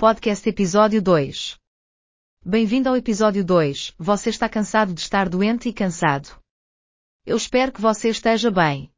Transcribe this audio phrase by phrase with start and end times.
[0.00, 1.58] Podcast Episódio 2.
[2.42, 3.92] Bem-vindo ao episódio 2.
[3.98, 6.40] Você está cansado de estar doente e cansado.
[7.26, 8.90] Eu espero que você esteja bem.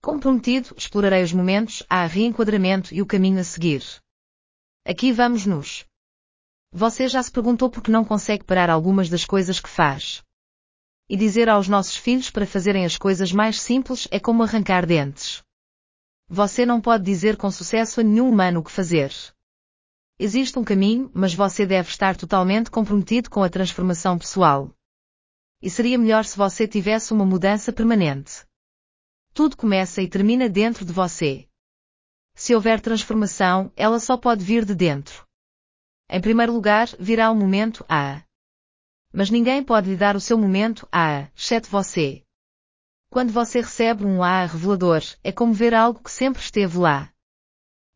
[0.00, 3.82] Como prometido, explorarei os momentos, a reenquadramento e o caminho a seguir.
[4.86, 5.84] Aqui vamos nos.
[6.70, 10.22] Você já se perguntou por que não consegue parar algumas das coisas que faz?
[11.08, 15.42] E dizer aos nossos filhos para fazerem as coisas mais simples é como arrancar dentes.
[16.28, 19.12] Você não pode dizer com sucesso a nenhum humano o que fazer.
[20.18, 24.70] Existe um caminho, mas você deve estar totalmente comprometido com a transformação pessoal.
[25.60, 28.46] E seria melhor se você tivesse uma mudança permanente.
[29.32, 31.48] Tudo começa e termina dentro de você.
[32.34, 35.26] Se houver transformação, ela só pode vir de dentro.
[36.08, 38.22] Em primeiro lugar, virá o momento A.
[39.12, 42.22] Mas ninguém pode lhe dar o seu momento A, exceto você.
[43.10, 47.11] Quando você recebe um A revelador, é como ver algo que sempre esteve lá.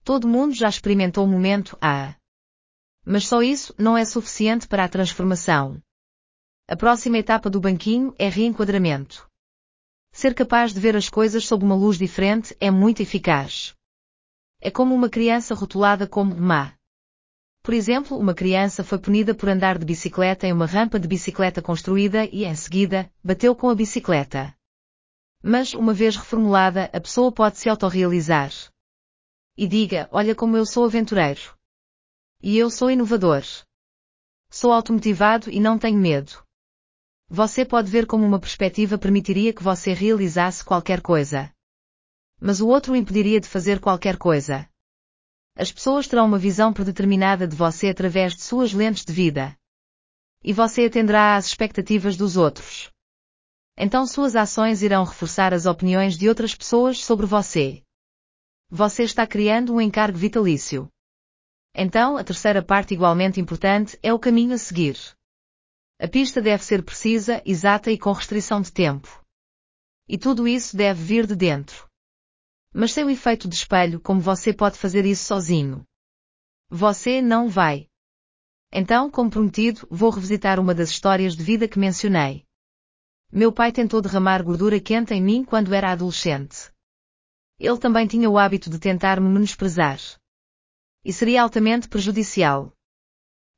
[0.07, 2.15] Todo mundo já experimentou o momento A.
[3.05, 5.83] Mas só isso não é suficiente para a transformação.
[6.69, 9.29] A próxima etapa do banquinho é reenquadramento.
[10.13, 13.75] Ser capaz de ver as coisas sob uma luz diferente é muito eficaz.
[14.61, 16.73] É como uma criança rotulada como má.
[17.61, 21.61] Por exemplo, uma criança foi punida por andar de bicicleta em uma rampa de bicicleta
[21.61, 24.55] construída e, em seguida, bateu com a bicicleta.
[25.43, 28.53] Mas, uma vez reformulada, a pessoa pode se autorrealizar
[29.57, 31.57] e diga, olha como eu sou aventureiro.
[32.43, 33.43] E eu sou inovador.
[34.51, 36.45] Sou automotivado e não tenho medo.
[37.29, 41.51] Você pode ver como uma perspectiva permitiria que você realizasse qualquer coisa.
[42.41, 44.69] Mas o outro impediria de fazer qualquer coisa.
[45.57, 49.57] As pessoas terão uma visão predeterminada de você através de suas lentes de vida.
[50.45, 52.91] E você atenderá às expectativas dos outros.
[53.77, 57.83] Então suas ações irão reforçar as opiniões de outras pessoas sobre você.
[58.69, 60.89] Você está criando um encargo vitalício.
[61.73, 64.97] Então, a terceira parte igualmente importante é o caminho a seguir.
[66.01, 69.23] A pista deve ser precisa, exata e com restrição de tempo.
[70.09, 71.89] E tudo isso deve vir de dentro.
[72.75, 75.85] Mas sem o efeito de espelho, como você pode fazer isso sozinho?
[76.69, 77.87] Você não vai.
[78.73, 82.45] Então, como prometido, vou revisitar uma das histórias de vida que mencionei.
[83.33, 86.73] Meu pai tentou derramar gordura quente em mim quando era adolescente.
[87.59, 89.99] Ele também tinha o hábito de tentar me menosprezar.
[91.05, 92.73] E seria altamente prejudicial.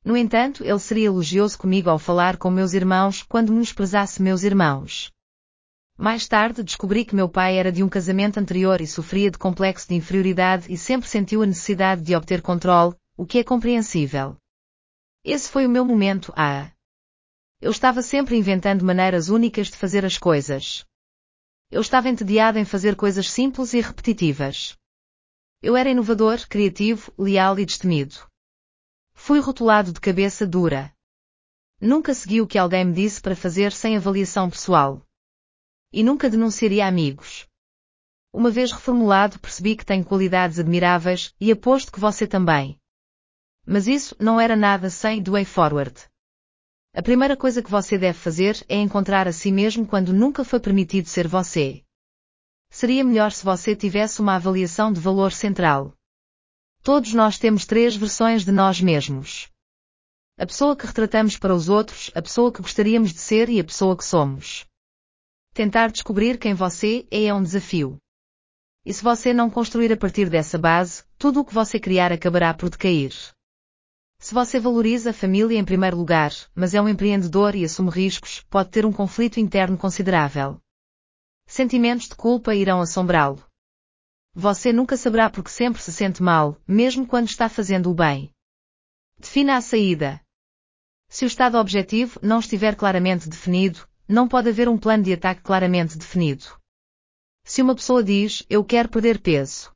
[0.03, 5.11] No entanto, ele seria elogioso comigo ao falar com meus irmãos quando menosprezasse meus irmãos.
[5.97, 9.89] Mais tarde descobri que meu pai era de um casamento anterior e sofria de complexo
[9.89, 14.37] de inferioridade e sempre sentiu a necessidade de obter controle, o que é compreensível.
[15.25, 16.71] Esse foi o meu momento ah.
[17.59, 20.85] Eu estava sempre inventando maneiras únicas de fazer as coisas.
[21.71, 24.75] Eu estava entediado em fazer coisas simples e repetitivas.
[25.61, 28.27] Eu era inovador, criativo, leal e destemido.
[29.13, 30.91] Fui rotulado de cabeça dura.
[31.79, 35.05] Nunca segui o que alguém me disse para fazer sem avaliação pessoal.
[35.93, 37.47] E nunca denunciaria amigos.
[38.33, 42.79] Uma vez reformulado, percebi que tenho qualidades admiráveis e aposto que você também.
[43.63, 46.09] Mas isso não era nada sem do way forward.
[46.93, 50.59] A primeira coisa que você deve fazer é encontrar a si mesmo quando nunca foi
[50.59, 51.83] permitido ser você.
[52.71, 55.93] Seria melhor se você tivesse uma avaliação de valor central.
[56.81, 59.49] Todos nós temos três versões de nós mesmos.
[60.37, 63.63] A pessoa que retratamos para os outros, a pessoa que gostaríamos de ser e a
[63.63, 64.65] pessoa que somos.
[65.53, 67.97] Tentar descobrir quem você é é um desafio.
[68.85, 72.53] E se você não construir a partir dessa base, tudo o que você criar acabará
[72.53, 73.13] por decair.
[74.21, 78.41] Se você valoriza a família em primeiro lugar, mas é um empreendedor e assume riscos,
[78.49, 80.59] pode ter um conflito interno considerável.
[81.47, 83.41] Sentimentos de culpa irão assombrá-lo.
[84.35, 88.29] Você nunca saberá porque sempre se sente mal, mesmo quando está fazendo o bem.
[89.17, 90.21] Defina a saída.
[91.07, 95.41] Se o estado objetivo não estiver claramente definido, não pode haver um plano de ataque
[95.41, 96.45] claramente definido.
[97.45, 99.71] Se uma pessoa diz, eu quero perder peso,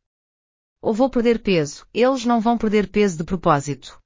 [0.82, 4.03] ou vou perder peso, eles não vão perder peso de propósito.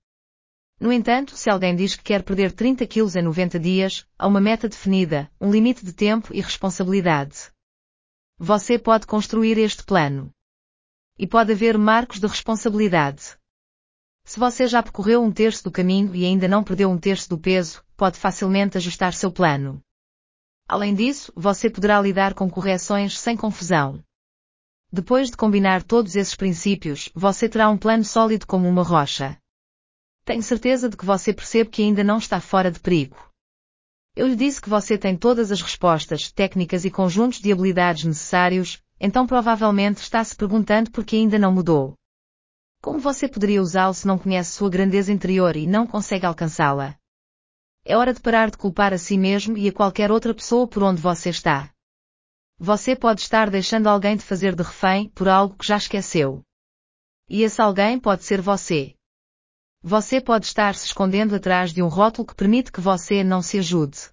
[0.80, 4.40] No entanto, se alguém diz que quer perder 30 quilos em 90 dias, há uma
[4.40, 7.52] meta definida, um limite de tempo e responsabilidade.
[8.38, 10.32] Você pode construir este plano.
[11.18, 13.36] E pode haver marcos de responsabilidade.
[14.24, 17.40] Se você já percorreu um terço do caminho e ainda não perdeu um terço do
[17.40, 19.82] peso, pode facilmente ajustar seu plano.
[20.68, 24.04] Além disso, você poderá lidar com correções sem confusão.
[24.92, 29.40] Depois de combinar todos esses princípios, você terá um plano sólido como uma rocha.
[30.28, 33.16] Tenho certeza de que você percebe que ainda não está fora de perigo.
[34.14, 38.84] Eu lhe disse que você tem todas as respostas, técnicas e conjuntos de habilidades necessários,
[39.00, 41.94] então provavelmente está se perguntando por que ainda não mudou.
[42.82, 46.98] Como você poderia usá-lo se não conhece sua grandeza interior e não consegue alcançá-la?
[47.86, 50.84] É hora de parar de culpar a si mesmo e a qualquer outra pessoa por
[50.84, 51.72] onde você está.
[52.60, 56.42] Você pode estar deixando alguém de fazer de refém por algo que já esqueceu.
[57.30, 58.97] E esse alguém pode ser você.
[59.82, 63.60] Você pode estar se escondendo atrás de um rótulo que permite que você não se
[63.60, 64.10] ajude.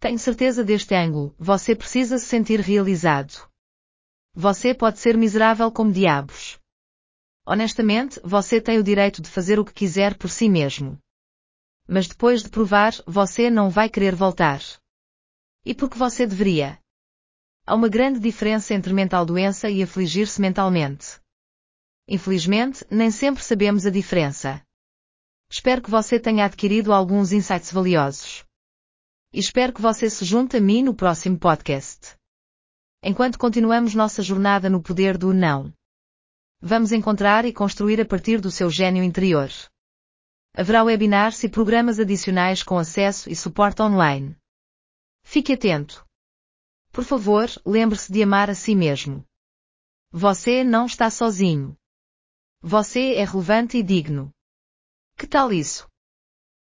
[0.00, 3.48] Tenho certeza deste ângulo, você precisa se sentir realizado.
[4.32, 6.58] Você pode ser miserável como diabos.
[7.44, 10.96] Honestamente, você tem o direito de fazer o que quiser por si mesmo.
[11.88, 14.60] Mas depois de provar, você não vai querer voltar.
[15.64, 16.78] E por que você deveria?
[17.66, 21.20] Há uma grande diferença entre mental doença e afligir-se mentalmente.
[22.06, 24.62] Infelizmente, nem sempre sabemos a diferença.
[25.50, 28.44] Espero que você tenha adquirido alguns insights valiosos.
[29.32, 32.16] E espero que você se junte a mim no próximo podcast.
[33.02, 35.72] Enquanto continuamos nossa jornada no poder do não.
[36.60, 39.48] Vamos encontrar e construir a partir do seu gênio interior.
[40.54, 44.36] Haverá webinars e programas adicionais com acesso e suporte online.
[45.22, 46.04] Fique atento.
[46.90, 49.24] Por favor, lembre-se de amar a si mesmo.
[50.10, 51.76] Você não está sozinho.
[52.60, 54.30] Você é relevante e digno.
[55.18, 55.88] Que tal isso?